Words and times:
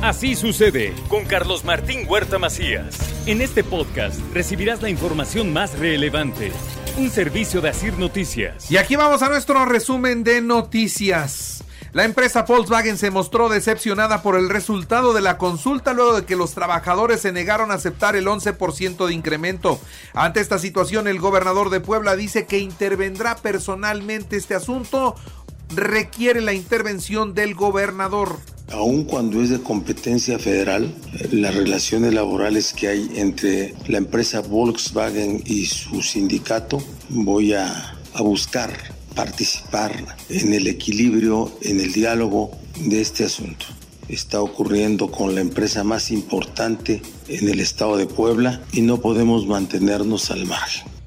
Así 0.00 0.36
sucede 0.36 0.94
con 1.08 1.24
Carlos 1.24 1.64
Martín 1.64 2.06
Huerta 2.08 2.38
Macías. 2.38 2.96
En 3.26 3.42
este 3.42 3.64
podcast 3.64 4.20
recibirás 4.32 4.80
la 4.80 4.90
información 4.90 5.52
más 5.52 5.76
relevante. 5.76 6.52
Un 6.96 7.10
servicio 7.10 7.60
de 7.60 7.70
Asir 7.70 7.98
Noticias. 7.98 8.70
Y 8.70 8.76
aquí 8.76 8.94
vamos 8.94 9.22
a 9.22 9.28
nuestro 9.28 9.64
resumen 9.64 10.22
de 10.22 10.40
noticias. 10.40 11.64
La 11.92 12.04
empresa 12.04 12.42
Volkswagen 12.42 12.96
se 12.96 13.10
mostró 13.10 13.48
decepcionada 13.48 14.22
por 14.22 14.36
el 14.36 14.48
resultado 14.48 15.14
de 15.14 15.20
la 15.20 15.36
consulta 15.36 15.92
luego 15.94 16.20
de 16.20 16.26
que 16.26 16.36
los 16.36 16.54
trabajadores 16.54 17.20
se 17.20 17.32
negaron 17.32 17.72
a 17.72 17.74
aceptar 17.74 18.14
el 18.14 18.28
11% 18.28 19.04
de 19.04 19.14
incremento. 19.14 19.80
Ante 20.14 20.38
esta 20.38 20.60
situación, 20.60 21.08
el 21.08 21.18
gobernador 21.18 21.70
de 21.70 21.80
Puebla 21.80 22.14
dice 22.14 22.46
que 22.46 22.60
intervendrá 22.60 23.34
personalmente 23.34 24.36
este 24.36 24.54
asunto. 24.54 25.16
Requiere 25.74 26.40
la 26.40 26.52
intervención 26.52 27.34
del 27.34 27.56
gobernador. 27.56 28.38
Aun 28.70 29.04
cuando 29.04 29.42
es 29.42 29.48
de 29.48 29.62
competencia 29.62 30.38
federal, 30.38 30.94
las 31.30 31.54
relaciones 31.54 32.12
laborales 32.12 32.74
que 32.74 32.88
hay 32.88 33.10
entre 33.16 33.74
la 33.86 33.96
empresa 33.96 34.40
Volkswagen 34.40 35.42
y 35.46 35.64
su 35.64 36.02
sindicato, 36.02 36.82
voy 37.08 37.54
a, 37.54 37.96
a 38.14 38.22
buscar 38.22 38.70
participar 39.14 39.92
en 40.28 40.52
el 40.52 40.66
equilibrio, 40.66 41.50
en 41.62 41.80
el 41.80 41.92
diálogo 41.92 42.50
de 42.78 43.00
este 43.00 43.24
asunto. 43.24 43.64
Está 44.08 44.42
ocurriendo 44.42 45.10
con 45.10 45.34
la 45.34 45.40
empresa 45.40 45.82
más 45.82 46.10
importante 46.10 47.00
en 47.26 47.48
el 47.48 47.60
estado 47.60 47.96
de 47.96 48.06
Puebla 48.06 48.60
y 48.72 48.82
no 48.82 49.00
podemos 49.00 49.46
mantenernos 49.46 50.30
al 50.30 50.44
margen. 50.44 50.98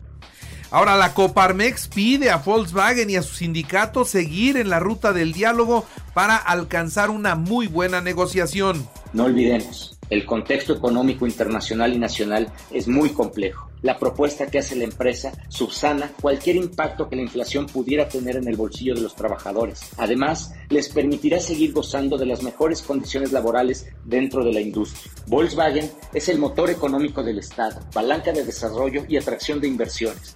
Ahora 0.71 0.95
la 0.95 1.13
Coparmex 1.13 1.89
pide 1.89 2.29
a 2.29 2.37
Volkswagen 2.37 3.09
y 3.09 3.17
a 3.17 3.23
su 3.23 3.35
sindicato 3.35 4.05
seguir 4.05 4.55
en 4.55 4.69
la 4.69 4.79
ruta 4.79 5.11
del 5.11 5.33
diálogo 5.33 5.85
para 6.13 6.35
alcanzar 6.35 7.09
una 7.09 7.35
muy 7.35 7.67
buena 7.67 8.01
negociación. 8.01 8.87
No 9.13 9.25
olvidemos, 9.25 9.97
el 10.09 10.25
contexto 10.25 10.73
económico 10.73 11.25
internacional 11.25 11.93
y 11.93 11.97
nacional 11.97 12.51
es 12.71 12.87
muy 12.87 13.09
complejo. 13.11 13.69
La 13.81 13.97
propuesta 13.97 14.45
que 14.45 14.59
hace 14.59 14.75
la 14.75 14.83
empresa 14.83 15.31
subsana 15.49 16.11
cualquier 16.21 16.55
impacto 16.55 17.09
que 17.09 17.15
la 17.15 17.23
inflación 17.23 17.65
pudiera 17.65 18.07
tener 18.07 18.35
en 18.35 18.47
el 18.47 18.55
bolsillo 18.55 18.93
de 18.93 19.01
los 19.01 19.15
trabajadores. 19.15 19.81
Además, 19.97 20.53
les 20.69 20.89
permitirá 20.89 21.39
seguir 21.39 21.73
gozando 21.73 22.17
de 22.17 22.27
las 22.27 22.43
mejores 22.43 22.81
condiciones 22.83 23.31
laborales 23.31 23.87
dentro 24.05 24.43
de 24.43 24.53
la 24.53 24.61
industria. 24.61 25.11
Volkswagen 25.27 25.89
es 26.13 26.29
el 26.29 26.37
motor 26.37 26.69
económico 26.69 27.23
del 27.23 27.39
Estado, 27.39 27.79
palanca 27.91 28.31
de 28.31 28.43
desarrollo 28.43 29.05
y 29.07 29.17
atracción 29.17 29.59
de 29.59 29.67
inversiones. 29.67 30.35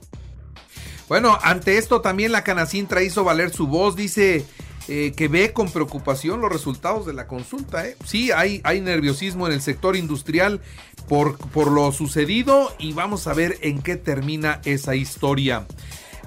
Bueno, 1.07 1.37
ante 1.43 1.77
esto 1.77 2.01
también 2.01 2.31
la 2.31 2.43
Canacintra 2.43 3.03
hizo 3.03 3.23
valer 3.23 3.51
su 3.51 3.67
voz, 3.67 3.95
dice 3.95 4.43
eh, 4.87 5.13
que 5.15 5.27
ve 5.27 5.51
con 5.51 5.71
preocupación 5.71 6.41
los 6.41 6.51
resultados 6.51 7.05
de 7.05 7.13
la 7.13 7.27
consulta. 7.27 7.87
¿eh? 7.87 7.97
Sí, 8.05 8.31
hay, 8.31 8.61
nerviosismo 8.81 9.47
en 9.47 9.53
el 9.53 9.61
sector 9.61 9.95
industrial 9.95 10.61
por, 11.07 11.37
por 11.37 11.71
lo 11.71 11.91
sucedido 11.91 12.73
y 12.77 12.93
vamos 12.93 13.27
a 13.27 13.33
ver 13.33 13.57
en 13.61 13.81
qué 13.81 13.95
termina 13.95 14.61
esa 14.65 14.95
historia. 14.95 15.65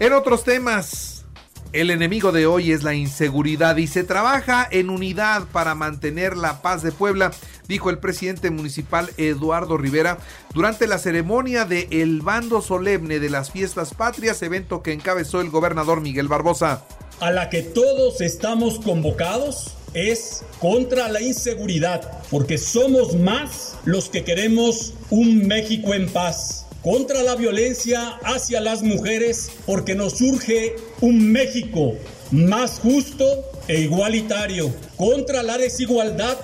En 0.00 0.12
otros 0.12 0.44
temas, 0.44 1.18
el 1.72 1.90
enemigo 1.90 2.32
de 2.32 2.46
hoy 2.46 2.72
es 2.72 2.82
la 2.82 2.94
inseguridad 2.94 3.76
y 3.76 3.86
se 3.86 4.02
trabaja 4.02 4.66
en 4.70 4.88
unidad 4.88 5.44
para 5.52 5.74
mantener 5.74 6.36
la 6.36 6.62
paz 6.62 6.82
de 6.82 6.92
Puebla, 6.92 7.30
dijo 7.68 7.90
el 7.90 7.98
presidente 7.98 8.50
municipal 8.50 9.10
Eduardo 9.18 9.76
Rivera 9.76 10.18
durante 10.54 10.86
la 10.86 10.98
ceremonia 10.98 11.66
de 11.66 11.86
El 11.90 12.22
Bando 12.22 12.62
Solemne 12.62 13.20
de 13.20 13.28
las 13.28 13.50
Fiestas 13.50 13.92
Patrias, 13.92 14.42
evento 14.42 14.82
que 14.82 14.92
encabezó 14.92 15.42
el 15.42 15.50
gobernador 15.50 16.00
Miguel 16.00 16.26
Barbosa. 16.26 16.84
A 17.20 17.32
la 17.32 17.50
que 17.50 17.62
todos 17.62 18.20
estamos 18.20 18.78
convocados 18.78 19.72
es 19.92 20.44
contra 20.60 21.08
la 21.08 21.20
inseguridad, 21.20 22.22
porque 22.30 22.58
somos 22.58 23.16
más 23.16 23.76
los 23.84 24.08
que 24.08 24.22
queremos 24.22 24.94
un 25.10 25.48
México 25.48 25.94
en 25.94 26.08
paz 26.08 26.66
contra 26.82 27.22
la 27.22 27.34
violencia 27.34 28.18
hacia 28.22 28.60
las 28.60 28.82
mujeres 28.82 29.50
porque 29.66 29.96
nos 29.96 30.18
surge 30.18 30.76
un 31.00 31.32
México 31.32 31.94
más 32.30 32.78
justo 32.78 33.24
e 33.66 33.80
igualitario, 33.80 34.72
contra 34.96 35.42
la 35.42 35.58
desigualdad. 35.58 36.38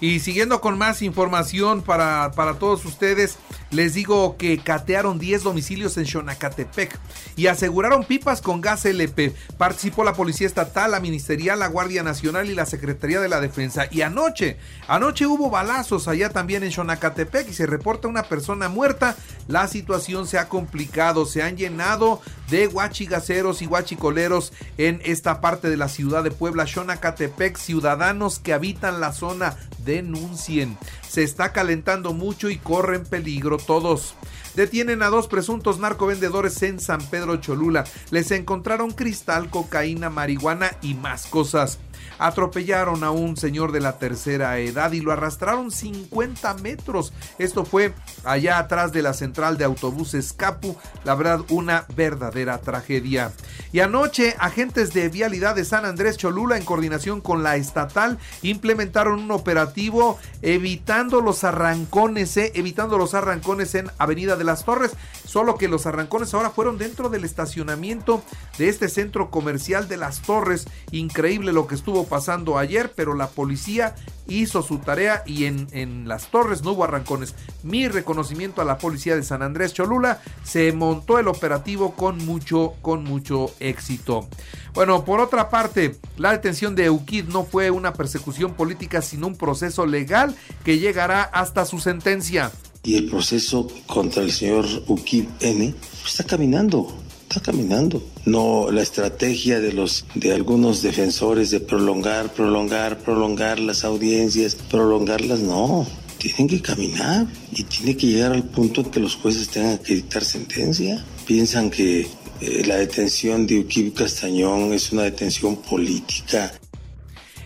Y 0.00 0.20
siguiendo 0.20 0.60
con 0.60 0.76
más 0.76 1.00
información 1.00 1.82
para, 1.82 2.32
para 2.32 2.58
todos 2.58 2.84
ustedes, 2.84 3.38
les 3.70 3.94
digo 3.94 4.36
que 4.36 4.58
catearon 4.58 5.18
10 5.18 5.42
domicilios 5.42 5.96
en 5.96 6.06
Xonacatepec 6.06 6.98
y 7.36 7.48
aseguraron 7.48 8.04
pipas 8.04 8.40
con 8.40 8.60
gas 8.60 8.84
LP. 8.84 9.34
Participó 9.56 10.04
la 10.04 10.14
Policía 10.14 10.46
Estatal, 10.46 10.90
la 10.90 11.00
Ministerial, 11.00 11.58
la 11.58 11.68
Guardia 11.68 12.02
Nacional 12.02 12.48
y 12.48 12.54
la 12.54 12.66
Secretaría 12.66 13.20
de 13.20 13.28
la 13.28 13.40
Defensa. 13.40 13.86
Y 13.90 14.00
anoche, 14.00 14.56
anoche 14.86 15.26
hubo 15.26 15.50
balazos 15.50 16.08
allá 16.08 16.30
también 16.30 16.62
en 16.62 16.72
Xonacatepec 16.72 17.48
y 17.48 17.54
se 17.54 17.66
reporta 17.66 18.08
una 18.08 18.22
persona 18.22 18.68
muerta. 18.68 19.16
La 19.48 19.68
situación 19.68 20.26
se 20.26 20.38
ha 20.38 20.48
complicado, 20.48 21.26
se 21.26 21.42
han 21.42 21.56
llenado 21.56 22.20
de 22.50 22.66
guachigaceros 22.66 23.62
y 23.62 23.66
guachicoleros 23.66 24.52
en 24.76 25.00
esta 25.04 25.40
parte 25.40 25.68
de 25.70 25.76
la 25.76 25.88
ciudad 25.88 26.24
de 26.24 26.30
Puebla, 26.30 26.66
Xonacatepec. 26.66 27.56
Ciudadanos 27.56 28.38
que 28.38 28.52
habitan 28.52 29.00
la 29.00 29.12
zona 29.12 29.56
denuncien. 29.84 30.76
Se 31.08 31.22
está 31.22 31.52
calentando 31.52 32.12
mucho 32.12 32.50
y 32.50 32.56
corren 32.56 33.04
peligro 33.04 33.58
todos. 33.58 34.14
Detienen 34.54 35.02
a 35.02 35.08
dos 35.08 35.28
presuntos 35.28 35.78
narcovendedores 35.78 36.62
en 36.62 36.80
San 36.80 37.00
Pedro 37.00 37.36
Cholula. 37.36 37.84
Les 38.10 38.30
encontraron 38.30 38.90
cristal, 38.90 39.50
cocaína, 39.50 40.10
marihuana 40.10 40.72
y 40.82 40.94
más 40.94 41.26
cosas. 41.26 41.78
Atropellaron 42.18 43.04
a 43.04 43.10
un 43.10 43.36
señor 43.36 43.72
de 43.72 43.80
la 43.80 43.98
tercera 43.98 44.58
edad 44.58 44.92
y 44.92 45.00
lo 45.00 45.12
arrastraron 45.12 45.70
50 45.70 46.54
metros. 46.54 47.12
Esto 47.38 47.64
fue 47.64 47.94
allá 48.24 48.58
atrás 48.58 48.92
de 48.92 49.02
la 49.02 49.12
central 49.12 49.58
de 49.58 49.64
autobuses 49.64 50.32
Capu. 50.32 50.76
La 51.04 51.14
verdad, 51.14 51.40
una 51.48 51.84
verdadera 51.94 52.58
tragedia. 52.58 53.32
Y 53.72 53.80
anoche, 53.80 54.34
agentes 54.38 54.92
de 54.92 55.08
vialidad 55.08 55.54
de 55.54 55.64
San 55.64 55.84
Andrés 55.84 56.16
Cholula, 56.16 56.56
en 56.56 56.64
coordinación 56.64 57.20
con 57.20 57.42
la 57.42 57.56
estatal, 57.56 58.18
implementaron 58.42 59.20
un 59.20 59.30
operativo 59.30 60.18
evitando 60.42 61.20
los 61.20 61.44
arrancones, 61.44 62.36
eh, 62.36 62.52
evitando 62.54 62.98
los 62.98 63.14
arrancones 63.14 63.74
en 63.74 63.90
Avenida 63.98 64.36
de 64.36 64.44
las 64.44 64.64
Torres. 64.64 64.92
Solo 65.24 65.56
que 65.56 65.68
los 65.68 65.86
arrancones 65.86 66.32
ahora 66.34 66.50
fueron 66.50 66.78
dentro 66.78 67.08
del 67.08 67.24
estacionamiento 67.24 68.22
de 68.56 68.68
este 68.68 68.88
centro 68.88 69.30
comercial 69.30 69.88
de 69.88 69.96
las 69.96 70.22
Torres. 70.22 70.66
Increíble 70.90 71.52
lo 71.52 71.66
que 71.66 71.74
estuvo 71.74 72.04
pasando 72.08 72.58
ayer, 72.58 72.92
pero 72.94 73.14
la 73.14 73.28
policía 73.28 73.94
hizo 74.28 74.62
su 74.62 74.78
tarea 74.78 75.22
y 75.26 75.44
en, 75.44 75.68
en, 75.72 76.06
las 76.06 76.30
torres 76.30 76.62
no 76.62 76.72
hubo 76.72 76.84
arrancones. 76.84 77.34
Mi 77.62 77.88
reconocimiento 77.88 78.60
a 78.60 78.64
la 78.64 78.78
policía 78.78 79.16
de 79.16 79.22
San 79.22 79.42
Andrés 79.42 79.72
Cholula 79.72 80.20
se 80.44 80.72
montó 80.72 81.18
el 81.18 81.28
operativo 81.28 81.94
con 81.94 82.18
mucho, 82.24 82.74
con 82.82 83.04
mucho 83.04 83.50
éxito. 83.60 84.28
Bueno, 84.74 85.04
por 85.04 85.20
otra 85.20 85.50
parte, 85.50 85.96
la 86.16 86.32
detención 86.32 86.74
de 86.74 86.84
Eukid 86.86 87.24
no 87.24 87.44
fue 87.44 87.70
una 87.70 87.94
persecución 87.94 88.54
política, 88.54 89.02
sino 89.02 89.26
un 89.26 89.36
proceso 89.36 89.86
legal 89.86 90.36
que 90.64 90.78
llegará 90.78 91.22
hasta 91.22 91.64
su 91.64 91.78
sentencia. 91.78 92.52
Y 92.84 92.96
el 92.96 93.10
proceso 93.10 93.66
contra 93.86 94.22
el 94.22 94.30
señor 94.30 94.66
Ukid 94.86 95.26
N 95.40 95.74
está 96.06 96.24
caminando 96.24 96.86
está 97.28 97.40
caminando. 97.40 98.02
No 98.24 98.70
la 98.70 98.82
estrategia 98.82 99.60
de 99.60 99.72
los 99.72 100.06
de 100.14 100.32
algunos 100.32 100.82
defensores 100.82 101.50
de 101.50 101.60
prolongar, 101.60 102.32
prolongar, 102.32 102.98
prolongar 102.98 103.60
las 103.60 103.84
audiencias, 103.84 104.54
prolongarlas, 104.54 105.40
no. 105.40 105.86
Tienen 106.16 106.48
que 106.48 106.60
caminar 106.60 107.26
y 107.52 107.62
tiene 107.62 107.96
que 107.96 108.08
llegar 108.08 108.32
al 108.32 108.42
punto 108.42 108.80
en 108.80 108.90
que 108.90 108.98
los 108.98 109.14
jueces 109.14 109.48
tengan 109.48 109.78
que 109.78 109.94
dictar 109.94 110.24
sentencia. 110.24 111.04
Piensan 111.26 111.70
que 111.70 112.08
eh, 112.40 112.64
la 112.66 112.76
detención 112.76 113.46
de 113.46 113.60
Ukib 113.60 113.94
Castañón 113.94 114.72
es 114.72 114.90
una 114.90 115.02
detención 115.02 115.56
política. 115.56 116.52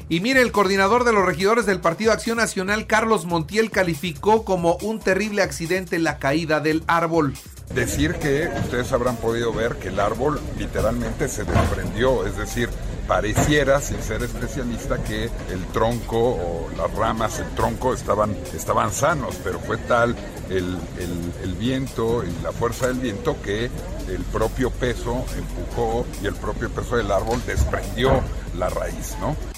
Y 0.09 0.21
mire, 0.21 0.43
el 0.43 0.53
coordinador 0.53 1.05
de 1.05 1.13
los 1.13 1.25
regidores 1.25 1.67
del 1.67 1.81
Partido 1.81 2.13
Acción 2.13 2.37
Nacional, 2.37 2.87
Carlos 2.87 3.25
Montiel, 3.25 3.71
calificó 3.71 4.45
como 4.45 4.77
un 4.83 5.01
terrible 5.01 5.43
accidente 5.43 5.99
la 5.99 6.19
caída 6.19 6.61
del 6.61 6.83
árbol 6.87 7.35
decir 7.75 8.15
que 8.15 8.51
ustedes 8.65 8.93
habrán 8.93 9.17
podido 9.17 9.53
ver 9.53 9.77
que 9.77 9.89
el 9.89 10.01
árbol 10.01 10.41
literalmente 10.59 11.29
se 11.29 11.45
desprendió, 11.45 12.27
es 12.27 12.37
decir, 12.37 12.69
pareciera, 13.07 13.81
sin 13.81 14.01
ser 14.03 14.23
especialista, 14.23 15.03
que 15.03 15.25
el 15.25 15.65
tronco 15.73 16.19
o 16.19 16.71
las 16.77 16.93
ramas, 16.95 17.41
el 17.41 17.49
tronco 17.55 17.95
estaban, 17.95 18.37
estaban 18.55 18.93
sanos, 18.93 19.37
pero 19.43 19.59
fue 19.61 19.77
tal 19.77 20.15
el, 20.51 20.79
el, 20.99 21.33
el 21.43 21.55
viento 21.55 22.25
y 22.25 22.43
la 22.43 22.53
fuerza 22.53 22.89
del 22.89 22.99
viento 22.99 23.37
que 23.43 23.71
el 24.09 24.23
propio 24.33 24.71
peso 24.71 25.25
empujó 25.37 26.07
y 26.23 26.27
el 26.27 26.35
propio 26.35 26.71
peso 26.71 26.97
del 26.97 27.11
árbol 27.11 27.43
desprendió 27.47 28.23
la 28.57 28.69
raíz, 28.69 29.17
¿no? 29.21 29.52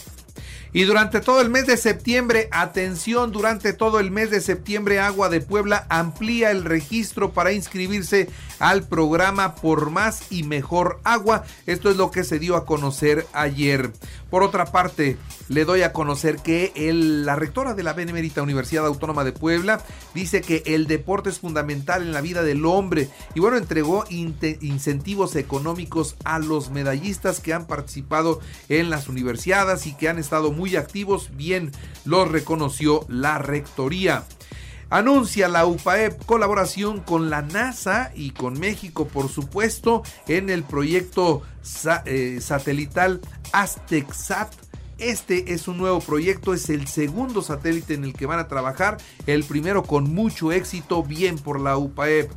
Y 0.75 0.83
durante 0.83 1.21
todo 1.21 1.41
el 1.41 1.51
mes 1.51 1.69
de 1.69 1.77
septiembre, 1.77 2.49
atención, 2.51 3.31
durante 3.31 3.73
todo 3.75 4.01
el 4.01 4.11
mes 4.11 4.33
de 4.33 4.41
septiembre, 4.41 4.99
Agua 4.99 5.29
de 5.29 5.41
Puebla 5.41 5.87
amplía 5.89 6.51
el 6.51 6.65
registro 6.65 7.33
para 7.33 7.53
inscribirse 7.53 8.29
al 8.65 8.83
programa 8.83 9.57
por 9.57 9.91
más 9.91 10.33
y 10.33 10.43
mejor 10.43 10.99
agua. 11.05 11.45
Esto 11.67 11.91
es 11.91 11.99
lo 11.99 12.11
que 12.11 12.25
se 12.25 12.39
dio 12.39 12.57
a 12.57 12.65
conocer 12.65 13.27
ayer. 13.35 13.93
Por 14.31 14.43
otra 14.43 14.65
parte, 14.65 15.19
le 15.49 15.67
doy 15.67 15.83
a 15.83 15.93
conocer 15.93 16.37
que 16.37 16.73
la 16.75 17.37
rectora 17.37 17.75
de 17.75 17.83
la 17.83 17.93
Benemérita 17.93 18.41
Universidad 18.41 18.87
Autónoma 18.87 19.23
de 19.23 19.33
Puebla 19.33 19.83
dice 20.15 20.41
que 20.41 20.63
el 20.65 20.87
deporte 20.87 21.29
es 21.29 21.41
fundamental 21.41 22.01
en 22.01 22.15
la 22.15 22.23
vida 22.23 22.43
del 22.43 22.65
hombre 22.65 23.11
y 23.35 23.41
bueno, 23.41 23.59
entregó 23.59 24.07
incentivos 24.09 25.37
económicos 25.37 26.17
a 26.25 26.39
los 26.39 26.71
medallistas 26.71 27.41
que 27.41 27.53
han 27.53 27.67
participado 27.67 28.41
en 28.71 28.89
las 28.89 29.11
universidades 29.11 29.87
y 29.87 29.95
que 29.95 30.09
han 30.09 30.19
estado 30.19 30.53
muy 30.53 30.77
activos. 30.77 31.37
Bien, 31.37 31.71
los 32.07 32.31
reconoció 32.31 33.05
la 33.09 33.37
rectoría. 33.37 34.25
Anuncia 34.95 35.49
la 35.49 35.67
UPAEP 35.67 36.25
colaboración 36.25 37.01
con 37.01 37.29
la 37.29 37.43
NASA 37.43 38.13
y 38.15 38.31
con 38.31 38.61
México, 38.61 39.09
por 39.09 39.29
supuesto, 39.29 40.05
en 40.29 40.51
el 40.51 40.63
proyecto 40.63 41.43
eh, 42.07 42.39
satelital 42.41 43.21
AztecSat. 43.51 44.55
Este 44.99 45.53
es 45.53 45.67
un 45.67 45.79
nuevo 45.79 45.99
proyecto, 45.99 46.55
es 46.55 46.71
el 46.71 46.87
segundo 46.87 47.43
satélite 47.43 47.95
en 47.95 48.05
el 48.05 48.13
que 48.13 48.27
van 48.27 48.39
a 48.39 48.47
trabajar, 48.47 48.99
el 49.27 49.43
primero 49.43 49.83
con 49.83 50.15
mucho 50.15 50.53
éxito, 50.53 51.03
bien 51.03 51.39
por 51.39 51.59
la 51.59 51.77
UPAEP. 51.77 52.31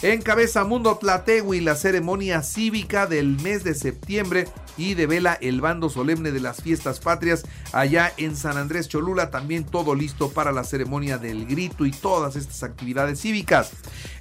Encabeza 0.00 0.64
Mundo 0.64 0.96
Tlategui 0.96 1.60
la 1.60 1.74
ceremonia 1.74 2.42
cívica 2.42 3.06
del 3.06 3.36
mes 3.42 3.64
de 3.64 3.74
septiembre 3.74 4.46
y 4.78 4.94
devela 4.94 5.36
el 5.40 5.60
bando 5.60 5.90
solemne 5.90 6.30
de 6.30 6.40
las 6.40 6.62
fiestas 6.62 7.00
patrias 7.00 7.44
allá 7.72 8.12
en 8.16 8.36
San 8.36 8.56
Andrés 8.56 8.88
Cholula. 8.88 9.30
También 9.30 9.64
todo 9.64 9.94
listo 9.94 10.30
para 10.30 10.52
la 10.52 10.64
ceremonia 10.64 11.18
del 11.18 11.46
grito 11.46 11.84
y 11.84 11.90
todas 11.90 12.36
estas 12.36 12.62
actividades 12.62 13.20
cívicas. 13.20 13.72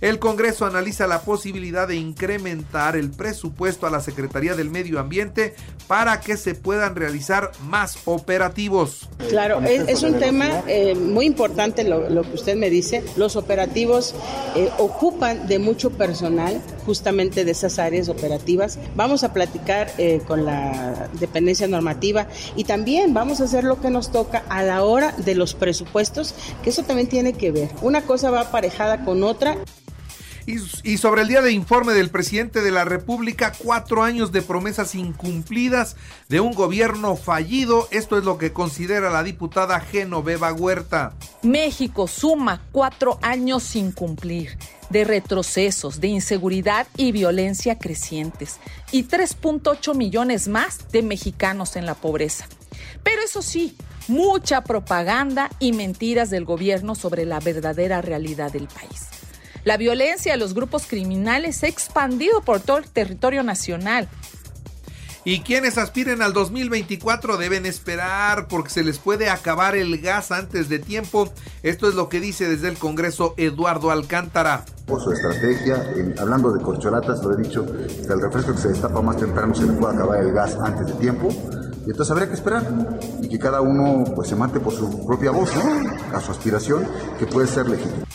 El 0.01 0.19
Congreso 0.19 0.65
analiza 0.65 1.07
la 1.07 1.21
posibilidad 1.21 1.87
de 1.87 1.95
incrementar 1.95 2.95
el 2.95 3.11
presupuesto 3.11 3.87
a 3.87 3.91
la 3.91 4.01
Secretaría 4.01 4.55
del 4.55 4.69
Medio 4.69 4.99
Ambiente 4.99 5.55
para 5.87 6.19
que 6.19 6.35
se 6.35 6.55
puedan 6.55 6.95
realizar 6.95 7.51
más 7.63 7.99
operativos. 8.05 9.09
Claro, 9.29 9.61
es, 9.61 10.03
un 10.03 10.19
tema 10.19 10.63
eh, 10.67 10.95
muy 10.95 11.25
importante 11.25 11.83
lo, 11.83 12.21
que 12.23 12.33
usted 12.33 12.55
me 12.55 12.69
dice. 12.69 13.03
Los 13.15 13.35
operativos 13.35 14.15
eh, 14.55 14.69
ocupan 14.77 15.47
de 15.47 15.59
mucho 15.59 15.91
personal 15.91 16.61
justamente 16.87 17.43
de 17.43 17.51
esas 17.51 17.79
áreas 17.79 18.07
operativas. 18.07 18.79
Vamos 18.95 19.25
a 19.25 19.33
platicar 19.33 19.91
eh, 19.97 20.21
con 20.25 20.45
la 20.45 21.09
dependencia 21.19 21.67
normativa 21.67 22.27
y 22.55 22.63
también 22.63 23.13
vamos 23.13 23.41
a 23.41 23.43
hacer 23.43 23.65
lo 23.65 23.81
que 23.81 23.89
nos 23.89 24.09
toca 24.09 24.43
a 24.47 24.63
la 24.63 24.83
hora 24.83 25.11
de 25.11 25.35
los 25.35 25.53
presupuestos, 25.53 26.33
que 26.63 26.69
eso 26.69 26.83
también 26.83 27.09
tiene 27.09 27.33
que 27.33 27.51
ver. 27.51 27.69
Una 27.81 28.03
cosa 28.03 28.31
va 28.31 28.41
aparejada 28.41 29.03
con 29.03 29.21
otra. 29.23 29.57
Y, 30.47 30.97
sobre 30.97 31.23
el 31.23 31.27
día 31.27 31.41
de 31.41 31.51
informe 31.51 31.91
del 31.91 32.09
presidente 32.09 32.61
de 32.61 32.71
la 32.71 32.85
República, 32.85 33.51
cuatro 33.57 34.01
años 34.01 34.31
de 34.31 34.41
promesas 34.41 34.95
incumplidas 34.95 35.97
de 36.29 36.39
un 36.39 36.53
gobierno 36.53 37.17
fallido. 37.17 37.89
Esto 37.91 38.17
es 38.17 38.23
lo 38.23 38.37
que 38.37 38.53
considera 38.53 39.09
la 39.09 39.23
diputada 39.23 39.81
Genoveva 39.81 40.53
Huerta. 40.53 41.11
México 41.43 42.07
suma 42.07 42.61
cuatro 42.71 43.19
años 43.21 43.61
sin 43.63 43.91
cumplir 43.91 44.57
de 44.89 45.03
retrocesos, 45.03 45.99
de 45.99 46.07
inseguridad 46.07 46.87
y 46.95 47.11
violencia 47.11 47.77
crecientes 47.77 48.61
y 48.93 49.03
3.8 49.03 49.95
millones 49.95 50.47
más 50.47 50.89
de 50.93 51.03
mexicanos 51.03 51.75
en 51.75 51.85
la 51.85 51.95
pobreza. 51.95 52.47
Pero 53.03 53.21
eso 53.21 53.41
sí, 53.41 53.75
mucha 54.07 54.63
propaganda 54.63 55.49
y 55.59 55.73
mentiras 55.73 56.29
del 56.29 56.45
gobierno 56.45 56.95
sobre 56.95 57.25
la 57.25 57.41
verdadera 57.41 58.01
realidad 58.01 58.53
del 58.53 58.69
país. 58.69 59.16
La 59.67 59.75
violencia 59.75 60.31
de 60.31 60.37
los 60.37 60.53
grupos 60.53 60.87
criminales 60.87 61.57
se 61.57 61.65
ha 61.65 61.69
expandido 61.69 62.39
por 62.39 62.61
todo 62.61 62.77
el 62.77 62.85
territorio 62.85 63.43
nacional. 63.43 64.07
Y 65.25 65.41
quienes 65.41 65.77
aspiren 65.77 66.21
al 66.21 66.31
2024 66.31 67.35
deben 67.35 67.65
esperar 67.65 68.47
porque 68.47 68.69
se 68.69 68.81
les 68.81 68.97
puede 68.97 69.29
acabar 69.29 69.75
el 69.75 69.99
gas 69.99 70.31
antes 70.31 70.69
de 70.69 70.79
tiempo. 70.79 71.29
Esto 71.63 71.89
es 71.89 71.95
lo 71.95 72.07
que 72.07 72.21
dice 72.21 72.47
desde 72.47 72.69
el 72.69 72.77
Congreso 72.77 73.33
Eduardo 73.35 73.91
Alcántara. 73.91 74.63
Por 74.85 75.03
su 75.03 75.11
estrategia, 75.11 75.85
hablando 76.17 76.53
de 76.53 76.63
corcholatas, 76.63 77.21
lo 77.21 77.37
he 77.37 77.43
dicho, 77.43 77.65
que 77.65 78.13
el 78.13 78.21
refresco 78.21 78.53
que 78.53 78.61
se 78.61 78.69
destapa 78.69 79.01
más 79.01 79.17
temprano 79.17 79.53
se 79.53 79.65
le 79.65 79.73
puede 79.73 79.95
acabar 79.95 80.21
el 80.21 80.31
gas 80.31 80.55
antes 80.63 80.87
de 80.87 80.93
tiempo. 80.93 81.27
Y 81.85 81.89
entonces 81.89 82.09
habría 82.09 82.29
que 82.29 82.35
esperar 82.35 82.63
y 83.21 83.27
que 83.27 83.37
cada 83.37 83.59
uno 83.59 84.05
pues, 84.15 84.29
se 84.29 84.35
mate 84.37 84.61
por 84.61 84.73
su 84.73 85.05
propia 85.05 85.31
voz, 85.31 85.51
a 86.13 86.21
su 86.21 86.31
aspiración, 86.31 86.87
que 87.19 87.25
puede 87.25 87.47
ser 87.47 87.67
legítima. 87.67 88.07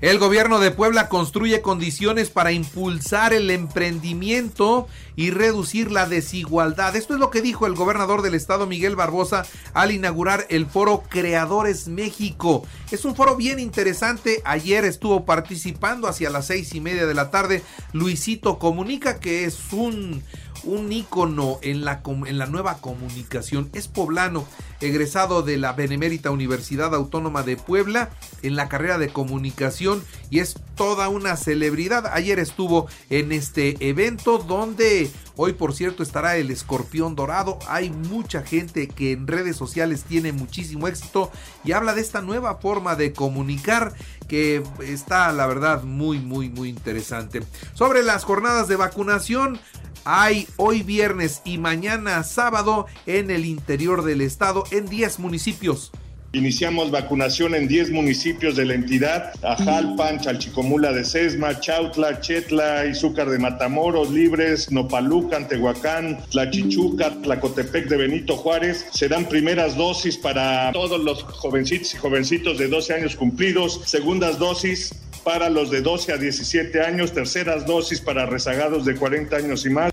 El 0.00 0.20
gobierno 0.20 0.60
de 0.60 0.70
Puebla 0.70 1.08
construye 1.08 1.60
condiciones 1.60 2.30
para 2.30 2.52
impulsar 2.52 3.32
el 3.32 3.50
emprendimiento 3.50 4.86
y 5.16 5.32
reducir 5.32 5.90
la 5.90 6.06
desigualdad. 6.06 6.94
Esto 6.94 7.14
es 7.14 7.20
lo 7.20 7.30
que 7.30 7.42
dijo 7.42 7.66
el 7.66 7.74
gobernador 7.74 8.22
del 8.22 8.36
estado 8.36 8.68
Miguel 8.68 8.94
Barbosa 8.94 9.44
al 9.74 9.90
inaugurar 9.90 10.46
el 10.50 10.66
foro 10.66 11.02
Creadores 11.08 11.88
México. 11.88 12.64
Es 12.92 13.04
un 13.04 13.16
foro 13.16 13.34
bien 13.34 13.58
interesante. 13.58 14.40
Ayer 14.44 14.84
estuvo 14.84 15.24
participando 15.24 16.06
hacia 16.06 16.30
las 16.30 16.46
seis 16.46 16.72
y 16.76 16.80
media 16.80 17.04
de 17.04 17.14
la 17.14 17.32
tarde 17.32 17.64
Luisito 17.92 18.60
Comunica, 18.60 19.18
que 19.18 19.46
es 19.46 19.58
un 19.72 20.22
un 20.64 20.92
ícono 20.92 21.58
en 21.62 21.84
la, 21.84 22.02
en 22.04 22.38
la 22.38 22.46
nueva 22.46 22.78
comunicación. 22.78 23.70
Es 23.72 23.88
poblano, 23.88 24.46
egresado 24.80 25.42
de 25.42 25.56
la 25.56 25.72
Benemérita 25.72 26.30
Universidad 26.30 26.94
Autónoma 26.94 27.42
de 27.42 27.56
Puebla 27.56 28.10
en 28.42 28.56
la 28.56 28.68
carrera 28.68 28.98
de 28.98 29.08
comunicación 29.08 30.02
y 30.30 30.38
es 30.40 30.56
toda 30.76 31.08
una 31.08 31.36
celebridad. 31.36 32.06
Ayer 32.06 32.38
estuvo 32.38 32.86
en 33.10 33.32
este 33.32 33.76
evento 33.88 34.38
donde 34.38 35.10
hoy 35.36 35.52
por 35.52 35.74
cierto 35.74 36.02
estará 36.02 36.36
el 36.36 36.50
escorpión 36.50 37.16
dorado. 37.16 37.58
Hay 37.68 37.90
mucha 37.90 38.42
gente 38.42 38.88
que 38.88 39.12
en 39.12 39.26
redes 39.26 39.56
sociales 39.56 40.04
tiene 40.04 40.32
muchísimo 40.32 40.86
éxito 40.86 41.32
y 41.64 41.72
habla 41.72 41.94
de 41.94 42.00
esta 42.00 42.20
nueva 42.20 42.56
forma 42.56 42.94
de 42.94 43.12
comunicar 43.12 43.92
que 44.28 44.62
está 44.80 45.32
la 45.32 45.46
verdad 45.46 45.82
muy 45.82 46.18
muy 46.18 46.48
muy 46.48 46.68
interesante. 46.68 47.42
Sobre 47.74 48.02
las 48.02 48.24
jornadas 48.24 48.68
de 48.68 48.76
vacunación, 48.76 49.58
hay 50.10 50.46
hoy 50.56 50.82
viernes 50.82 51.42
y 51.44 51.58
mañana 51.58 52.22
sábado 52.22 52.86
en 53.04 53.30
el 53.30 53.44
interior 53.44 54.02
del 54.02 54.22
estado 54.22 54.64
en 54.70 54.86
10 54.86 55.18
municipios. 55.18 55.92
Iniciamos 56.32 56.90
vacunación 56.90 57.54
en 57.54 57.68
10 57.68 57.90
municipios 57.90 58.56
de 58.56 58.64
la 58.64 58.72
entidad, 58.72 59.32
Ajalpan, 59.42 60.18
Chalchicomula 60.18 60.92
de 60.92 61.04
Sesma, 61.04 61.60
Chautla, 61.60 62.20
Chetla, 62.20 62.86
Izúcar 62.86 63.28
de 63.28 63.38
Matamoros, 63.38 64.10
Libres, 64.10 64.72
Nopalucan, 64.72 65.46
Tehuacán, 65.46 66.18
Tlachichuca, 66.30 67.10
Tlacotepec 67.22 67.88
de 67.88 67.96
Benito 67.98 68.38
Juárez. 68.38 68.86
Serán 68.90 69.26
primeras 69.26 69.76
dosis 69.76 70.16
para 70.16 70.72
todos 70.72 70.98
los 70.98 71.22
jovencitos 71.22 71.92
y 71.92 71.98
jovencitos 71.98 72.56
de 72.56 72.68
12 72.68 72.94
años 72.94 73.14
cumplidos, 73.14 73.82
segundas 73.84 74.38
dosis 74.38 74.94
para 75.22 75.50
los 75.50 75.70
de 75.70 75.82
12 75.82 76.14
a 76.14 76.16
17 76.16 76.80
años, 76.80 77.12
terceras 77.12 77.66
dosis 77.66 78.00
para 78.00 78.24
rezagados 78.24 78.86
de 78.86 78.94
40 78.94 79.36
años 79.36 79.66
y 79.66 79.70
más. 79.70 79.92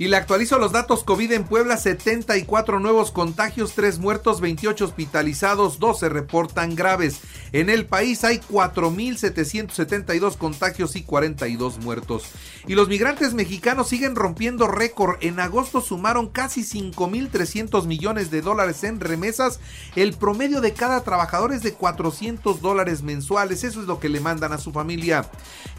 Y 0.00 0.06
le 0.06 0.16
actualizo 0.16 0.60
los 0.60 0.70
datos 0.70 1.02
COVID 1.02 1.32
en 1.32 1.42
Puebla, 1.42 1.76
74 1.76 2.78
nuevos 2.78 3.10
contagios, 3.10 3.72
3 3.74 3.98
muertos, 3.98 4.40
28 4.40 4.84
hospitalizados, 4.84 5.80
12 5.80 6.08
reportan 6.08 6.76
graves. 6.76 7.20
En 7.50 7.68
el 7.68 7.84
país 7.84 8.22
hay 8.22 8.38
4.772 8.38 10.36
contagios 10.36 10.94
y 10.94 11.02
42 11.02 11.78
muertos. 11.78 12.26
Y 12.68 12.76
los 12.76 12.86
migrantes 12.86 13.34
mexicanos 13.34 13.88
siguen 13.88 14.14
rompiendo 14.14 14.68
récord. 14.68 15.16
En 15.20 15.40
agosto 15.40 15.80
sumaron 15.80 16.28
casi 16.28 16.60
5.300 16.62 17.84
millones 17.86 18.30
de 18.30 18.40
dólares 18.40 18.84
en 18.84 19.00
remesas. 19.00 19.58
El 19.96 20.12
promedio 20.12 20.60
de 20.60 20.74
cada 20.74 21.02
trabajador 21.02 21.52
es 21.52 21.64
de 21.64 21.72
400 21.72 22.60
dólares 22.60 23.02
mensuales. 23.02 23.64
Eso 23.64 23.80
es 23.80 23.88
lo 23.88 23.98
que 23.98 24.08
le 24.08 24.20
mandan 24.20 24.52
a 24.52 24.58
su 24.58 24.70
familia. 24.70 25.28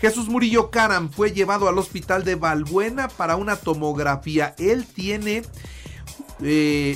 Jesús 0.02 0.28
Murillo 0.28 0.72
Caram 0.72 1.10
fue 1.10 1.32
llevado 1.32 1.70
al 1.70 1.78
hospital 1.78 2.26
de 2.26 2.36
Valbuena 2.36 3.08
para 3.08 3.38
una 3.38 3.56
tomografía 3.56 4.09
él 4.58 4.86
tiene 4.86 5.44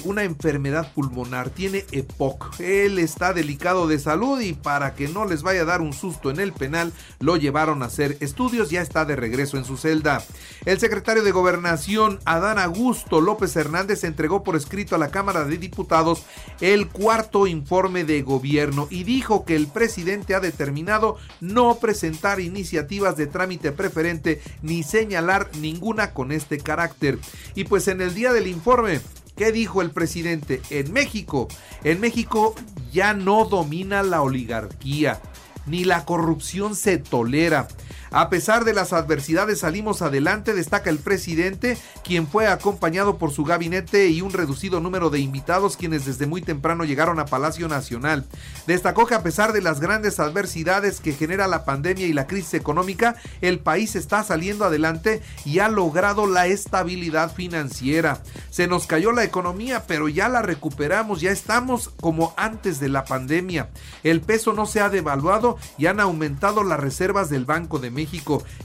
una 0.06 0.24
enfermedad 0.24 0.92
pulmonar, 0.94 1.50
tiene 1.50 1.86
EPOC. 1.92 2.60
Él 2.60 2.98
está 3.00 3.34
delicado 3.34 3.88
de 3.88 4.00
salud 4.00 4.40
y 4.40 4.54
para 4.54 4.96
que 4.96 5.08
no 5.10 5.26
les 5.26 5.44
vaya 5.44 5.62
a 5.62 5.66
dar 5.66 5.82
un 5.82 5.94
susto 5.94 6.30
en 6.30 6.40
el 6.40 6.54
penal, 6.54 6.94
lo 7.20 7.36
llevaron 7.36 7.84
a 7.84 7.88
hacer 7.88 8.18
estudios, 8.22 8.70
ya 8.70 8.82
está 8.82 9.06
de 9.06 9.16
regreso 9.16 9.58
en 9.58 9.66
su 9.66 9.78
celda. 9.78 10.24
El 10.66 10.80
secretario 10.80 11.24
de 11.24 11.32
Gobernación, 11.32 12.20
Adán 12.26 12.58
Augusto 12.58 13.20
López 13.20 13.56
Hernández, 13.56 14.04
entregó 14.04 14.44
por 14.44 14.56
escrito 14.56 14.96
a 14.96 15.00
la 15.00 15.12
Cámara 15.12 15.44
de 15.44 15.58
Diputados 15.58 16.24
el 16.62 16.88
cuarto 16.88 17.48
informe 17.48 18.04
de 18.06 18.22
gobierno 18.22 18.88
y 18.90 19.04
dijo 19.04 19.44
que 19.46 19.56
el 19.56 19.68
presidente 19.68 20.36
ha 20.36 20.40
determinado 20.40 21.18
no 21.42 21.76
presentar 21.76 22.40
iniciativas 22.40 23.18
de 23.18 23.28
trámite 23.28 23.72
preferente 23.72 24.42
ni 24.62 24.84
señalar 24.84 25.50
ninguna 25.60 26.14
con 26.14 26.32
este 26.32 26.60
carácter. 26.60 27.20
Y 27.56 27.66
pues 27.66 27.88
en 27.88 28.02
el 28.02 28.14
día 28.14 28.32
del 28.32 28.48
informe, 28.48 29.02
¿Qué 29.36 29.52
dijo 29.52 29.82
el 29.82 29.92
presidente? 29.92 30.62
En 30.70 30.94
México, 30.94 31.48
en 31.84 32.00
México 32.00 32.54
ya 32.92 33.14
no 33.14 33.46
domina 33.46 34.04
la 34.04 34.22
oligarquía, 34.22 35.20
ni 35.66 35.86
la 35.86 36.06
corrupción 36.06 36.76
se 36.76 36.98
tolera. 36.98 37.68
A 38.16 38.30
pesar 38.30 38.64
de 38.64 38.74
las 38.74 38.94
adversidades 38.94 39.62
salimos 39.62 40.04
adelante, 40.04 40.54
destaca 40.54 40.92
el 40.92 41.00
presidente, 41.00 41.80
quien 42.04 42.28
fue 42.28 42.46
acompañado 42.46 43.18
por 43.18 43.32
su 43.32 43.44
gabinete 43.44 44.10
y 44.10 44.22
un 44.22 44.32
reducido 44.32 44.80
número 44.80 45.10
de 45.10 45.18
invitados 45.18 45.78
quienes 45.78 46.06
desde 46.06 46.28
muy 46.28 46.44
temprano 46.44 46.84
llegaron 46.84 47.20
a 47.20 47.26
Palacio 47.26 47.68
Nacional. 47.68 48.28
Destacó 48.68 49.08
que 49.08 49.16
a 49.16 49.24
pesar 49.24 49.52
de 49.52 49.64
las 49.64 49.80
grandes 49.80 50.20
adversidades 50.20 51.00
que 51.00 51.14
genera 51.14 51.48
la 51.48 51.66
pandemia 51.66 52.06
y 52.06 52.14
la 52.14 52.28
crisis 52.28 52.54
económica, 52.54 53.16
el 53.42 53.58
país 53.58 53.96
está 53.96 54.24
saliendo 54.24 54.66
adelante 54.66 55.24
y 55.44 55.58
ha 55.58 55.68
logrado 55.68 56.28
la 56.28 56.46
estabilidad 56.46 57.34
financiera. 57.34 58.22
Se 58.52 58.68
nos 58.68 58.86
cayó 58.86 59.12
la 59.12 59.24
economía, 59.24 59.86
pero 59.88 60.08
ya 60.08 60.30
la 60.30 60.44
recuperamos, 60.44 61.20
ya 61.20 61.32
estamos 61.32 61.90
como 62.00 62.36
antes 62.38 62.80
de 62.80 62.90
la 62.90 63.06
pandemia. 63.06 63.72
El 64.04 64.22
peso 64.22 64.54
no 64.54 64.68
se 64.68 64.82
ha 64.82 64.90
devaluado 64.90 65.58
y 65.80 65.88
han 65.88 66.00
aumentado 66.00 66.64
las 66.64 66.80
reservas 66.80 67.32
del 67.32 67.46
Banco 67.46 67.80
de 67.80 67.90
México. 67.90 68.03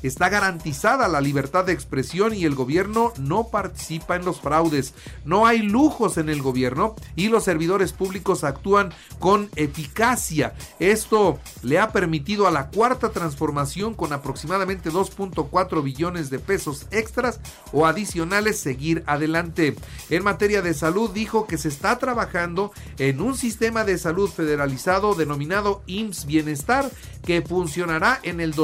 Está 0.02 0.28
garantizada 0.28 1.08
la 1.08 1.20
libertad 1.20 1.64
de 1.64 1.72
expresión 1.72 2.34
y 2.34 2.44
el 2.44 2.54
gobierno 2.54 3.12
no 3.18 3.48
participa 3.48 4.16
en 4.16 4.24
los 4.24 4.40
fraudes. 4.40 4.94
No 5.24 5.46
hay 5.46 5.62
lujos 5.62 6.18
en 6.18 6.28
el 6.28 6.42
gobierno 6.42 6.94
y 7.16 7.28
los 7.28 7.44
servidores 7.44 7.92
públicos 7.92 8.44
actúan 8.44 8.92
con 9.18 9.50
eficacia. 9.56 10.54
Esto 10.78 11.38
le 11.62 11.78
ha 11.78 11.92
permitido 11.92 12.46
a 12.46 12.50
la 12.50 12.68
cuarta 12.68 13.10
transformación 13.10 13.94
con 13.94 14.12
aproximadamente 14.12 14.90
2.4 14.90 15.82
billones 15.82 16.30
de 16.30 16.38
pesos 16.38 16.86
extras 16.90 17.40
o 17.72 17.86
adicionales 17.86 18.58
seguir 18.58 19.02
adelante. 19.06 19.76
En 20.10 20.24
materia 20.24 20.62
de 20.62 20.74
salud 20.74 21.10
dijo 21.10 21.46
que 21.46 21.58
se 21.58 21.68
está 21.68 21.98
trabajando 21.98 22.72
en 22.98 23.20
un 23.20 23.36
sistema 23.36 23.84
de 23.84 23.98
salud 23.98 24.30
federalizado 24.30 25.14
denominado 25.14 25.82
IMSS 25.86 26.26
Bienestar 26.26 26.90
que 27.24 27.42
funcionará 27.42 28.20
en 28.22 28.40
el 28.40 28.54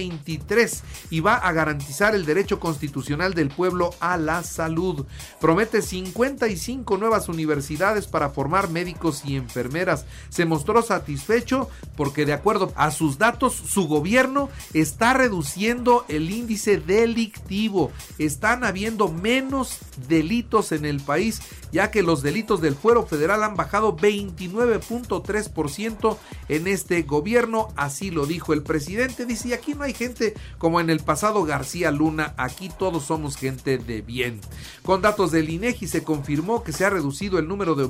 2023 0.00 0.82
y 1.10 1.20
va 1.20 1.34
a 1.34 1.52
garantizar 1.52 2.14
el 2.14 2.24
derecho 2.24 2.60
constitucional 2.60 3.34
del 3.34 3.48
pueblo 3.48 3.94
a 4.00 4.16
la 4.16 4.42
salud. 4.42 5.06
Promete 5.40 5.82
55 5.82 6.96
nuevas 6.96 7.28
universidades 7.28 8.06
para 8.06 8.30
formar 8.30 8.70
médicos 8.70 9.22
y 9.24 9.36
enfermeras. 9.36 10.06
Se 10.28 10.46
mostró 10.46 10.82
satisfecho 10.82 11.68
porque 11.96 12.24
de 12.24 12.32
acuerdo 12.32 12.72
a 12.76 12.90
sus 12.90 13.18
datos 13.18 13.54
su 13.54 13.86
gobierno 13.86 14.48
está 14.72 15.14
reduciendo 15.14 16.04
el 16.08 16.30
índice 16.30 16.78
delictivo. 16.78 17.92
Están 18.18 18.64
habiendo 18.64 19.08
menos 19.08 19.78
delitos 20.08 20.72
en 20.72 20.84
el 20.84 21.00
país 21.00 21.40
ya 21.72 21.90
que 21.90 22.02
los 22.02 22.22
delitos 22.22 22.60
del 22.60 22.74
fuero 22.74 23.06
federal 23.06 23.42
han 23.42 23.56
bajado 23.56 23.96
29.3% 23.96 26.18
en 26.48 26.66
este 26.66 27.00
gobierno, 27.02 27.68
así 27.76 28.10
lo 28.10 28.26
dijo 28.26 28.52
el 28.52 28.62
presidente, 28.62 29.24
dice, 29.26 29.54
aquí 29.54 29.74
no 29.80 29.86
hay 29.86 29.94
gente 29.94 30.34
como 30.58 30.78
en 30.78 30.90
el 30.90 31.00
pasado 31.00 31.42
García 31.44 31.90
Luna, 31.90 32.34
aquí 32.36 32.70
todos 32.78 33.04
somos 33.04 33.36
gente 33.36 33.78
de 33.78 34.02
bien. 34.02 34.40
Con 34.82 35.00
datos 35.00 35.32
del 35.32 35.48
INEGI 35.48 35.88
se 35.88 36.04
confirmó 36.04 36.62
que 36.62 36.72
se 36.72 36.84
ha 36.84 36.90
reducido 36.90 37.38
el 37.38 37.48
número 37.48 37.74
de, 37.74 37.88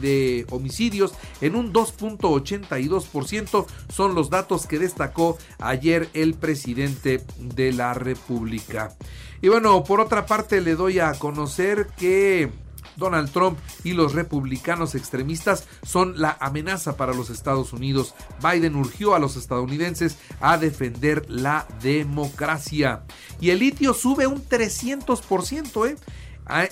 de 0.00 0.46
homicidios 0.50 1.14
en 1.40 1.54
un 1.54 1.72
2.82%, 1.72 3.66
son 3.88 4.16
los 4.16 4.30
datos 4.30 4.66
que 4.66 4.80
destacó 4.80 5.38
ayer 5.60 6.08
el 6.12 6.34
presidente 6.34 7.24
de 7.38 7.72
la 7.72 7.94
República. 7.94 8.96
Y 9.40 9.46
bueno, 9.46 9.84
por 9.84 10.00
otra 10.00 10.26
parte 10.26 10.60
le 10.60 10.74
doy 10.74 10.98
a 10.98 11.12
conocer 11.12 11.86
que 11.96 12.50
Donald 12.98 13.30
Trump 13.30 13.58
y 13.84 13.92
los 13.92 14.12
republicanos 14.12 14.94
extremistas 14.94 15.66
son 15.82 16.20
la 16.20 16.36
amenaza 16.40 16.96
para 16.96 17.14
los 17.14 17.30
Estados 17.30 17.72
Unidos. 17.72 18.14
Biden 18.42 18.76
urgió 18.76 19.14
a 19.14 19.18
los 19.18 19.36
estadounidenses 19.36 20.18
a 20.40 20.58
defender 20.58 21.24
la 21.30 21.66
democracia. 21.80 23.04
Y 23.40 23.50
el 23.50 23.60
litio 23.60 23.94
sube 23.94 24.26
un 24.26 24.46
300%, 24.46 25.88
¿eh? 25.88 25.96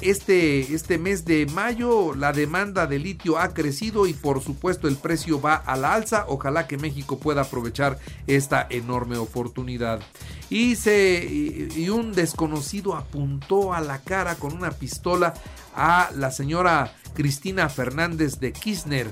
Este, 0.01 0.75
este 0.75 0.97
mes 0.97 1.27
de 1.27 1.47
mayo 1.47 2.15
la 2.15 2.33
demanda 2.33 2.87
de 2.87 2.99
litio 2.99 3.39
ha 3.39 3.53
crecido 3.53 4.07
y 4.07 4.15
por 4.15 4.43
supuesto 4.43 4.89
el 4.89 4.97
precio 4.97 5.41
va 5.41 5.57
a 5.57 5.77
la 5.77 5.95
alza. 5.95 6.25
Ojalá 6.29 6.67
que 6.67 6.79
México 6.79 7.19
pueda 7.19 7.43
aprovechar 7.43 7.99
esta 8.27 8.67
enorme 8.71 9.19
oportunidad. 9.19 10.01
Y, 10.49 10.77
se, 10.77 11.25
y 11.25 11.89
un 11.91 12.13
desconocido 12.13 12.95
apuntó 12.95 13.75
a 13.75 13.81
la 13.81 14.01
cara 14.01 14.37
con 14.37 14.55
una 14.55 14.71
pistola 14.71 15.35
a 15.75 16.11
la 16.15 16.31
señora 16.31 16.95
Cristina 17.15 17.69
Fernández 17.69 18.41
de 18.41 18.53
Kirchner 18.53 19.11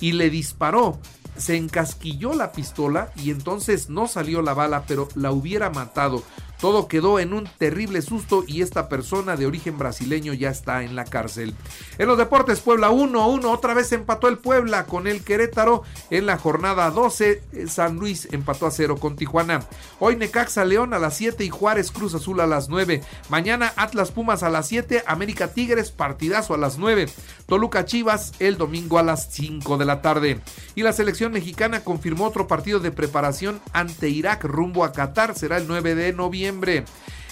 y 0.00 0.12
le 0.12 0.30
disparó. 0.30 0.98
Se 1.36 1.56
encasquilló 1.56 2.34
la 2.34 2.52
pistola 2.52 3.10
y 3.16 3.30
entonces 3.30 3.88
no 3.88 4.06
salió 4.06 4.40
la 4.40 4.54
bala, 4.54 4.84
pero 4.86 5.08
la 5.16 5.32
hubiera 5.32 5.70
matado. 5.70 6.22
Todo 6.64 6.88
quedó 6.88 7.18
en 7.18 7.34
un 7.34 7.46
terrible 7.58 8.00
susto 8.00 8.42
y 8.46 8.62
esta 8.62 8.88
persona 8.88 9.36
de 9.36 9.44
origen 9.44 9.76
brasileño 9.76 10.32
ya 10.32 10.48
está 10.48 10.82
en 10.82 10.96
la 10.96 11.04
cárcel. 11.04 11.54
En 11.98 12.08
los 12.08 12.16
deportes, 12.16 12.60
Puebla 12.60 12.90
1-1, 12.90 13.44
otra 13.44 13.74
vez 13.74 13.92
empató 13.92 14.28
el 14.28 14.38
Puebla 14.38 14.86
con 14.86 15.06
el 15.06 15.22
Querétaro 15.22 15.82
en 16.08 16.24
la 16.24 16.38
jornada 16.38 16.90
12. 16.90 17.42
San 17.68 17.96
Luis 17.96 18.28
empató 18.32 18.64
a 18.66 18.70
0 18.70 18.96
con 18.96 19.14
Tijuana. 19.14 19.60
Hoy 19.98 20.16
Necaxa 20.16 20.64
León 20.64 20.94
a 20.94 20.98
las 20.98 21.18
7 21.18 21.44
y 21.44 21.50
Juárez 21.50 21.90
Cruz 21.90 22.14
Azul 22.14 22.40
a 22.40 22.46
las 22.46 22.70
9. 22.70 23.02
Mañana 23.28 23.74
Atlas 23.76 24.10
Pumas 24.10 24.42
a 24.42 24.48
las 24.48 24.66
7, 24.68 25.04
América 25.06 25.48
Tigres 25.48 25.90
partidazo 25.90 26.54
a 26.54 26.56
las 26.56 26.78
9. 26.78 27.10
Toluca 27.44 27.84
Chivas 27.84 28.32
el 28.38 28.56
domingo 28.56 28.98
a 28.98 29.02
las 29.02 29.30
5 29.34 29.76
de 29.76 29.84
la 29.84 30.00
tarde. 30.00 30.40
Y 30.74 30.82
la 30.82 30.94
selección 30.94 31.30
mexicana 31.30 31.84
confirmó 31.84 32.24
otro 32.24 32.46
partido 32.46 32.80
de 32.80 32.90
preparación 32.90 33.60
ante 33.74 34.08
Irak 34.08 34.44
rumbo 34.44 34.82
a 34.82 34.92
Qatar. 34.92 35.34
Será 35.34 35.58
el 35.58 35.68
9 35.68 35.94
de 35.94 36.14
noviembre 36.14 36.53
diciembre. 36.54 36.84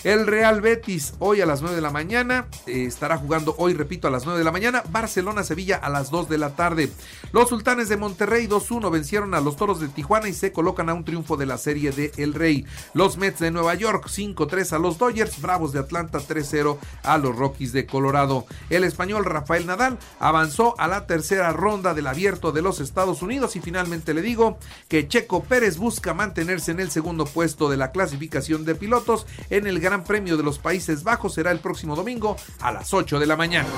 El 0.04 0.26
Real 0.26 0.60
Betis 0.60 1.14
hoy 1.20 1.42
a 1.42 1.46
las 1.46 1.62
9 1.62 1.76
de 1.76 1.82
la 1.82 1.92
mañana 1.92 2.48
eh, 2.66 2.86
estará 2.86 3.16
jugando 3.18 3.54
hoy, 3.58 3.72
repito, 3.72 4.08
a 4.08 4.10
las 4.10 4.24
9 4.24 4.36
de 4.36 4.44
la 4.44 4.50
mañana. 4.50 4.82
Barcelona-Sevilla 4.90 5.76
a 5.76 5.88
las 5.90 6.10
2 6.10 6.28
de 6.28 6.38
la 6.38 6.56
tarde. 6.56 6.90
Los 7.30 7.50
Sultanes 7.50 7.88
de 7.88 7.96
Monterrey 7.96 8.48
2-1 8.48 8.90
vencieron 8.90 9.32
a 9.32 9.40
los 9.40 9.56
Toros 9.56 9.78
de 9.78 9.86
Tijuana 9.86 10.28
y 10.28 10.32
se 10.32 10.50
colocan 10.50 10.88
a 10.88 10.94
un 10.94 11.04
triunfo 11.04 11.36
de 11.36 11.46
la 11.46 11.56
serie 11.56 11.92
de 11.92 12.10
El 12.16 12.34
Rey. 12.34 12.66
Los 12.94 13.16
Mets 13.16 13.38
de 13.38 13.52
Nueva 13.52 13.76
York 13.76 14.08
5-3 14.08 14.72
a 14.72 14.80
los 14.80 14.98
Dodgers. 14.98 15.40
Bravos 15.40 15.72
de 15.72 15.78
Atlanta 15.78 16.18
3-0 16.18 16.78
a 17.04 17.18
los 17.18 17.36
Rockies 17.36 17.72
de 17.72 17.86
Colorado. 17.86 18.44
El 18.70 18.82
español 18.82 19.24
Rafael 19.24 19.66
Nadal 19.66 19.98
avanzó 20.18 20.74
a 20.80 20.88
la 20.88 21.06
tercera 21.06 21.52
ronda 21.52 21.94
del 21.94 22.08
abierto 22.08 22.50
de 22.50 22.62
los 22.62 22.80
Estados 22.80 23.22
Unidos 23.22 23.54
y 23.54 23.60
finalmente 23.60 24.14
le 24.14 24.22
digo 24.22 24.58
que 24.88 25.06
Checo 25.06 25.44
Pérez 25.44 25.76
busca 25.76 26.12
mantenerse 26.12 26.72
en 26.72 26.80
el 26.80 26.90
segundo 26.90 27.24
puesto 27.24 27.70
de 27.70 27.76
la 27.76 27.92
clasificación 27.92 28.64
de 28.64 28.74
pilotos 28.74 29.28
en 29.48 29.68
el 29.68 29.80
Gran 29.92 30.04
Premio 30.04 30.38
de 30.38 30.42
los 30.42 30.58
Países 30.58 31.04
Bajos 31.04 31.34
será 31.34 31.50
el 31.50 31.58
próximo 31.58 31.94
domingo 31.94 32.34
a 32.62 32.72
las 32.72 32.94
8 32.94 33.20
de 33.20 33.26
la 33.26 33.36
mañana. 33.36 33.68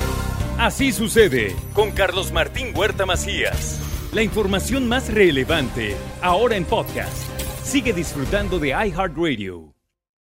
Así 0.61 0.93
sucede 0.93 1.57
con 1.73 1.91
Carlos 1.91 2.31
Martín 2.31 2.69
Huerta 2.73 3.05
Macías. 3.05 3.81
La 4.13 4.23
información 4.23 4.89
más 4.89 5.13
relevante 5.13 5.97
ahora 6.23 6.55
en 6.55 6.67
podcast. 6.67 7.17
Sigue 7.65 7.93
disfrutando 7.93 8.61
de 8.61 8.69
iHeartRadio. 8.69 9.74